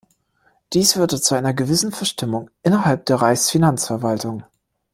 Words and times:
Dies 0.73 0.93
führte 0.93 1.21
zu 1.21 1.35
einer 1.35 1.53
gewissen 1.53 1.91
Verstimmung 1.91 2.49
innerhalb 2.63 3.05
der 3.05 3.17
Reichsfinanzverwaltung. 3.17 4.41